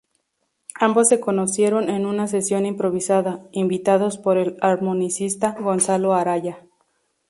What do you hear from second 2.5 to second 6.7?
improvisada, invitados por el armonicista Gonzalo Araya.